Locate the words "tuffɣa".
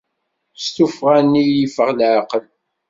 0.75-1.17